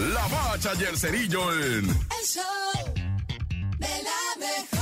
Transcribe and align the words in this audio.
La 0.00 0.26
Bacha 0.28 0.72
y 0.80 0.84
el 0.84 0.96
Cerillo 0.96 1.52
en... 1.52 1.90
El 1.90 2.24
show 2.24 2.42
de 3.78 4.02
la 4.02 4.36
mejor. 4.38 4.80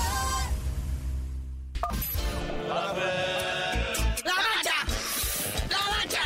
¡La 4.24 4.34
bacha! 4.34 4.78
¡La 5.68 5.78
bacha! 5.88 6.24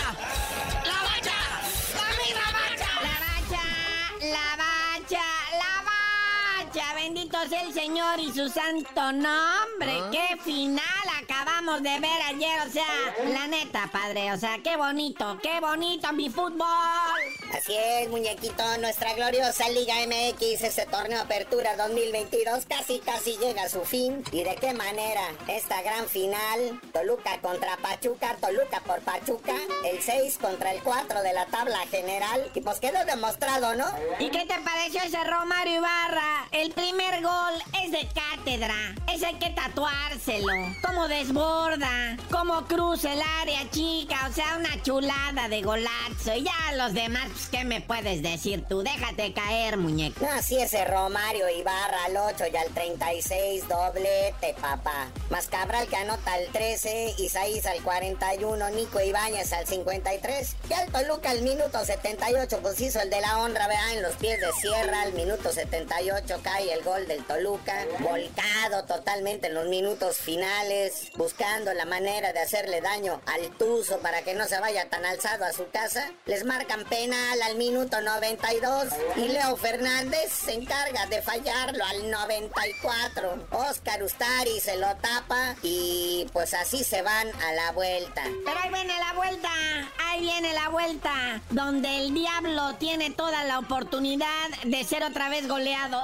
¡La 0.85 0.99
bacha! 1.09 1.39
¡La 2.35 2.47
bacha! 2.53 2.91
La 3.01 3.27
bacha, 3.41 3.65
la 4.21 4.49
bacha, 4.57 5.27
la 5.57 5.75
bacha. 6.69 6.95
Bendito 6.95 7.49
sea 7.49 7.63
el 7.63 7.73
Señor 7.73 8.21
y 8.21 8.31
su 8.31 8.47
santo 8.51 9.13
nombre. 9.13 10.03
Qué 10.11 10.37
final 10.45 11.07
acabamos 11.23 11.83
de 11.83 11.99
ver 11.99 12.23
ayer. 12.29 12.61
O 12.69 12.71
sea, 12.71 12.85
la 13.33 13.47
neta, 13.47 13.89
padre. 13.91 14.33
O 14.33 14.37
sea, 14.39 14.59
qué 14.63 14.77
bonito, 14.77 15.39
qué 15.43 15.61
bonito 15.61 16.13
mi 16.13 16.29
fútbol. 16.29 17.32
Así 17.53 17.75
es, 17.77 18.09
muñequito, 18.09 18.63
nuestra 18.79 19.13
gloriosa 19.13 19.69
Liga 19.69 19.95
MX, 20.07 20.63
ese 20.63 20.87
torneo 20.87 21.21
Apertura 21.21 21.77
2022 21.77 22.65
casi 22.65 22.99
casi 23.01 23.37
llega 23.37 23.65
a 23.65 23.69
su 23.69 23.85
fin. 23.85 24.25
¿Y 24.33 24.43
de 24.43 24.55
qué 24.55 24.73
manera? 24.73 25.21
Esta 25.49 25.83
gran 25.83 26.09
final, 26.09 26.81
Toluca 26.95 27.39
contra 27.43 27.77
Pachuca, 27.77 28.37
Toluca 28.41 28.81
por 28.81 29.01
Pachuca, 29.01 29.55
el 29.85 30.01
6 30.01 30.39
contra 30.41 30.73
el 30.73 30.83
4 30.83 31.23
de 31.23 31.33
la 31.35 31.45
tabla 31.47 31.79
general. 31.91 32.51
Y 32.55 32.61
pues 32.63 32.81
quedó 32.81 33.05
demostrado, 33.05 33.75
¿no? 33.75 33.85
¿Y 34.19 34.31
qué 34.31 34.47
te 34.47 34.59
pareció 34.61 35.03
ese 35.03 35.23
Romario 35.23 35.77
Ibarra? 35.77 36.49
El 36.53 36.73
primer 36.73 37.23
gol 37.23 37.55
es 37.85 37.91
de 37.93 38.09
cátedra. 38.15 38.95
Ese 39.13 39.27
hay 39.27 39.35
que 39.35 39.51
tatuárselo. 39.51 40.53
Cómo 40.87 41.07
desborda, 41.07 42.17
cómo 42.31 42.65
cruza 42.67 43.13
el 43.13 43.21
área 43.41 43.69
chica. 43.71 44.29
O 44.31 44.33
sea, 44.33 44.57
una 44.57 44.83
chulada 44.83 45.49
de 45.49 45.61
golazo. 45.61 46.35
Y 46.35 46.45
ya 46.45 46.73
los 46.77 46.95
demás, 46.95 47.29
pues, 47.43 47.61
¿qué 47.61 47.65
me 47.65 47.81
puedes 47.81 48.23
decir 48.23 48.65
tú? 48.69 48.83
Déjate 48.83 49.33
caer, 49.33 49.77
muñeco. 49.77 50.25
No, 50.25 50.31
así 50.33 50.59
ese 50.59 50.85
Romario 50.85 51.49
Ibarra 51.49 52.05
al 52.05 52.17
8 52.17 52.45
y 52.53 52.57
al 52.57 52.69
36, 52.69 53.69
doblete, 53.69 54.55
papá. 54.61 55.09
Más 55.31 55.49
Cabral 55.49 55.89
que 55.89 55.97
anota 55.97 56.35
al 56.35 56.47
13, 56.49 57.15
Isaías 57.19 57.67
al 57.67 57.83
41, 57.83 58.71
Nico 58.71 59.01
Ibáñez 59.01 59.53
al 59.53 59.67
53. 59.67 60.57
Y 60.69 60.73
al 60.73 60.91
Toluca 60.93 61.31
al 61.31 61.43
minuto 61.43 61.85
78, 61.85 62.61
pues 62.63 62.81
hizo 62.81 63.01
el 63.01 63.11
de 63.11 63.21
la 63.21 63.39
honra, 63.39 63.67
vea, 63.67 63.95
en 63.95 64.03
los 64.03 64.15
pies 64.17 64.41
de 64.41 64.53
Sierra. 64.61 65.03
Al 65.03 65.13
minuto 65.15 65.53
78 65.53 66.41
cae 66.43 66.73
el 66.73 66.83
gol 66.83 67.07
del 67.09 67.25
Toluca. 67.25 67.87
Volcado 68.01 68.85
totalmente 68.85 69.49
en 69.49 69.55
los 69.55 69.69
minutos 69.69 70.19
finales, 70.19 71.11
buscando 71.17 71.73
la 71.75 71.87
manera 71.87 72.33
de 72.33 72.41
hacerle 72.41 72.81
daño 72.81 73.21
al 73.27 73.51
Tuzo 73.57 73.99
para 73.99 74.23
que 74.23 74.35
no 74.35 74.47
se 74.47 74.61
vaya 74.61 74.89
tan 74.89 75.05
alzado 75.05 75.45
a 75.45 75.53
su 75.53 75.69
casa. 75.71 76.13
Les 76.27 76.45
marcan 76.45 76.85
al 77.41 77.57
minuto 77.57 78.01
92 78.01 78.89
y 79.17 79.29
Leo 79.29 79.57
Fernández 79.57 80.33
se 80.33 80.53
encarga 80.53 81.07
de 81.07 81.23
fallarlo 81.23 81.85
al 81.85 82.11
94. 82.11 83.47
Oscar 83.51 84.03
Ustari 84.03 84.61
se 84.61 84.77
lo 84.77 84.95
tapa 84.97 85.55
y 85.63 86.27
pues 86.33 86.53
así 86.53 86.85
se 86.85 87.01
van 87.03 87.29
a 87.43 87.53
la 87.53 87.73
vuelta. 87.73 88.23
Pero 88.45 88.59
ahí 88.61 88.71
viene 88.71 88.99
la 88.99 89.13
vuelta, 89.15 89.49
ahí 90.07 90.21
viene 90.21 90.53
la 90.53 90.69
vuelta, 90.69 91.41
donde 91.51 92.05
el 92.05 92.15
diablo 92.15 92.75
tiene 92.75 93.11
toda 93.11 93.45
la 93.45 93.59
oportunidad 93.59 94.49
de 94.65 94.85
ser 94.85 95.03
otra 95.03 95.29
vez 95.29 95.49
goleado. 95.49 96.03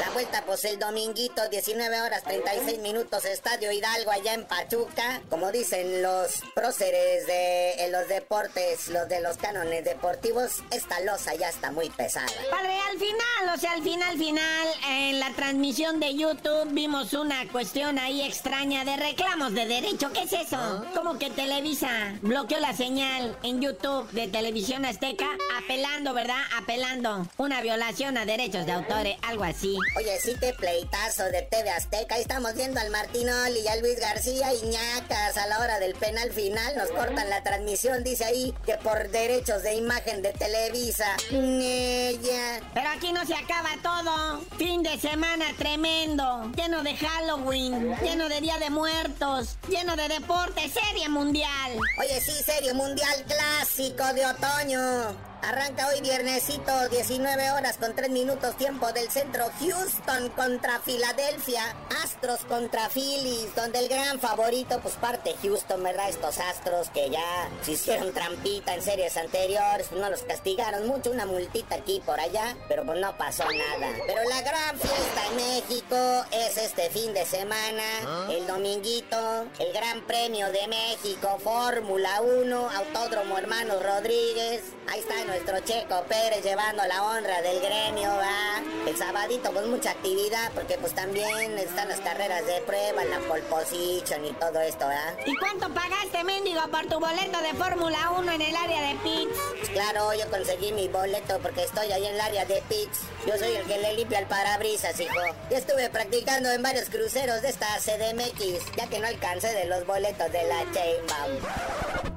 La 0.00 0.10
vuelta 0.10 0.44
pues 0.46 0.64
el 0.64 0.78
dominguito, 0.78 1.48
19 1.48 2.00
horas 2.00 2.22
36 2.24 2.78
minutos, 2.80 3.24
Estadio 3.24 3.72
Hidalgo 3.72 4.10
allá 4.10 4.34
en 4.34 4.44
Pachuca. 4.44 5.22
Como 5.30 5.50
dicen 5.50 6.02
los 6.02 6.42
próceres 6.54 7.26
de 7.26 7.84
en 7.84 7.92
los 7.92 8.08
deportes, 8.08 8.88
los 8.88 9.08
de 9.08 9.20
los 9.20 9.36
cánones 9.36 9.84
deportivos, 9.84 10.62
esta 10.70 11.00
losa 11.00 11.34
ya 11.34 11.48
está 11.48 11.70
muy 11.70 11.90
pesada. 11.90 12.26
Padre, 12.50 12.78
al 12.90 12.98
final, 12.98 13.54
o 13.54 13.58
sea, 13.58 13.72
al 13.72 13.82
final, 13.82 14.18
final, 14.18 14.68
en 14.88 15.20
la 15.20 15.30
transmisión 15.34 16.00
de 16.00 16.14
YouTube 16.14 16.68
vimos 16.72 17.12
una 17.14 17.46
cuestión 17.48 17.98
ahí 17.98 18.22
extraña 18.22 18.84
de 18.84 18.96
reclamos 18.96 19.54
de 19.54 19.66
derecho. 19.66 20.12
¿Qué 20.12 20.22
es 20.22 20.32
eso? 20.32 20.84
Como 20.94 21.18
que 21.18 21.30
Televisa 21.30 22.18
bloqueó 22.22 22.60
la 22.60 22.74
señal 22.74 23.36
en 23.42 23.60
YouTube 23.60 24.08
de 24.10 24.28
Televisión 24.28 24.84
Azteca, 24.84 25.28
apelando, 25.56 26.14
¿verdad? 26.14 26.42
Apelando 26.56 27.26
una 27.36 27.60
violación 27.60 28.16
a 28.16 28.24
derechos 28.36 28.66
de 28.66 28.72
autores, 28.72 29.16
algo 29.22 29.44
así. 29.44 29.76
Oye, 29.96 30.18
sí 30.20 30.34
te 30.40 30.52
pleitazo 30.54 31.24
de 31.24 31.42
TV 31.42 31.70
Azteca. 31.70 32.16
Ahí 32.16 32.22
estamos 32.22 32.54
viendo 32.54 32.80
al 32.80 32.90
Martinoli 32.90 33.60
y 33.60 33.68
a 33.68 33.76
Luis 33.76 34.00
García 34.00 34.52
y 34.52 34.60
ñacas 34.66 35.36
a 35.36 35.46
la 35.46 35.60
hora 35.60 35.78
del 35.78 35.94
penal 35.94 36.32
final. 36.32 36.76
Nos 36.76 36.90
cortan 36.90 37.30
la 37.30 37.44
transmisión, 37.44 38.02
dice 38.02 38.24
ahí, 38.24 38.52
que 38.66 38.74
por 38.78 39.08
derechos 39.10 39.62
de 39.62 39.74
imagen 39.74 40.22
de 40.22 40.32
Televisa. 40.32 41.16
Ella. 41.30 42.60
Pero 42.74 42.88
aquí 42.88 43.12
no 43.12 43.24
se 43.24 43.34
acaba 43.34 43.70
todo. 43.82 44.40
Fin 44.58 44.82
de 44.82 44.98
semana 44.98 45.44
tremendo, 45.56 46.50
lleno 46.56 46.82
de 46.82 46.96
Halloween, 46.96 47.94
lleno 48.02 48.28
de 48.28 48.40
Día 48.40 48.58
de 48.58 48.70
Muertos, 48.70 49.58
lleno 49.68 49.94
de 49.94 50.08
deporte, 50.08 50.68
serie 50.68 51.08
mundial. 51.08 51.78
Oye, 52.00 52.20
sí, 52.20 52.32
serie 52.42 52.74
mundial 52.74 53.24
clásico 53.28 54.12
de 54.12 54.26
otoño. 54.26 55.33
Arranca 55.46 55.88
hoy 55.88 56.00
viernesito, 56.00 56.88
19 56.88 57.50
horas 57.50 57.76
con 57.76 57.94
3 57.94 58.08
minutos 58.08 58.56
tiempo 58.56 58.90
del 58.92 59.10
centro. 59.10 59.44
Houston 59.60 60.30
contra 60.30 60.80
Filadelfia. 60.80 61.62
Astros 62.02 62.40
contra 62.46 62.88
Phillies, 62.88 63.54
donde 63.54 63.80
el 63.80 63.88
gran 63.88 64.18
favorito, 64.20 64.80
pues 64.80 64.94
parte 64.94 65.34
Houston, 65.42 65.82
¿verdad? 65.82 66.08
Estos 66.08 66.38
astros 66.38 66.88
que 66.90 67.10
ya 67.10 67.50
se 67.62 67.72
hicieron 67.72 68.14
trampita 68.14 68.74
en 68.74 68.82
series 68.82 69.18
anteriores, 69.18 69.88
pues 69.88 70.00
no 70.00 70.08
los 70.08 70.22
castigaron 70.22 70.86
mucho, 70.86 71.10
una 71.10 71.26
multita 71.26 71.74
aquí 71.74 72.00
por 72.06 72.18
allá, 72.18 72.56
pero 72.66 72.84
pues 72.86 72.98
no 72.98 73.16
pasó 73.18 73.44
nada. 73.44 73.92
Pero 74.06 74.26
la 74.28 74.40
gran 74.40 74.78
fiesta 74.78 75.26
en 75.30 75.36
México 75.36 76.24
es 76.30 76.56
este 76.56 76.88
fin 76.88 77.12
de 77.12 77.26
semana, 77.26 78.30
el 78.30 78.46
dominguito, 78.46 79.46
el 79.58 79.72
Gran 79.74 80.00
Premio 80.06 80.50
de 80.52 80.66
México, 80.68 81.38
Fórmula 81.42 82.22
1, 82.22 82.70
Autódromo 82.70 83.36
Hermanos 83.36 83.82
Rodríguez. 83.82 84.62
Ahí 84.90 85.00
está 85.00 85.14
nuestro 85.34 85.58
Checo 85.60 86.04
Pérez 86.08 86.44
llevando 86.44 86.84
la 86.86 87.02
honra 87.02 87.42
del 87.42 87.60
gremio, 87.60 88.08
¿va? 88.08 88.62
El 88.86 88.96
sabadito 88.96 89.50
pues 89.50 89.66
mucha 89.66 89.90
actividad 89.90 90.52
porque 90.54 90.78
pues 90.78 90.94
también 90.94 91.58
están 91.58 91.88
las 91.88 91.98
carreras 92.00 92.46
de 92.46 92.60
prueba, 92.60 93.04
la 93.04 93.18
pole 93.26 93.42
position 93.42 94.24
y 94.24 94.32
todo 94.34 94.60
esto, 94.60 94.86
¿va? 94.86 95.16
¿Y 95.26 95.36
cuánto 95.36 95.68
pagaste, 95.74 96.22
mendigo, 96.22 96.60
por 96.70 96.86
tu 96.86 97.00
boleto 97.00 97.40
de 97.40 97.52
Fórmula 97.54 98.10
1 98.16 98.30
en 98.30 98.42
el 98.42 98.54
área 98.54 98.80
de 98.88 98.94
pits? 99.02 99.36
Pues 99.58 99.70
claro, 99.70 100.14
yo 100.14 100.30
conseguí 100.30 100.72
mi 100.72 100.86
boleto 100.86 101.40
porque 101.40 101.64
estoy 101.64 101.90
ahí 101.90 102.06
en 102.06 102.14
el 102.14 102.20
área 102.20 102.44
de 102.44 102.62
pits. 102.68 103.00
Yo 103.26 103.36
soy 103.36 103.56
el 103.56 103.66
que 103.66 103.78
le 103.78 103.94
limpia 103.94 104.20
el 104.20 104.26
parabrisas, 104.26 105.00
hijo. 105.00 105.20
Yo 105.50 105.56
estuve 105.56 105.90
practicando 105.90 106.48
en 106.52 106.62
varios 106.62 106.88
cruceros 106.90 107.42
de 107.42 107.48
esta 107.48 107.66
CDMX, 107.80 108.76
ya 108.76 108.86
que 108.86 109.00
no 109.00 109.08
alcancé 109.08 109.52
de 109.52 109.64
los 109.64 109.84
boletos 109.84 110.30
de 110.30 110.44
la 110.44 110.64
Chainbound. 110.72 112.13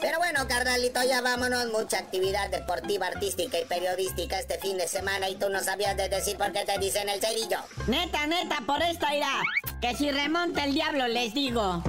Pero 0.00 0.18
bueno, 0.18 0.48
carnalito, 0.48 1.02
ya 1.02 1.20
vámonos. 1.20 1.66
Mucha 1.72 1.98
actividad 1.98 2.48
deportiva, 2.50 3.06
artística 3.06 3.58
y 3.58 3.64
periodística 3.64 4.38
este 4.38 4.58
fin 4.58 4.78
de 4.78 4.88
semana 4.88 5.28
y 5.28 5.36
tú 5.36 5.48
no 5.50 5.60
sabías 5.62 5.96
de 5.96 6.08
decir 6.08 6.36
por 6.36 6.52
qué 6.52 6.64
te 6.64 6.78
dicen 6.78 7.08
el 7.08 7.20
cerillo. 7.20 7.58
Neta, 7.86 8.26
neta, 8.26 8.62
por 8.66 8.80
esta 8.82 9.14
irá. 9.14 9.42
Que 9.80 9.94
si 9.94 10.10
remonta 10.10 10.64
el 10.64 10.74
diablo 10.74 11.06
les 11.08 11.34
digo. 11.34 11.82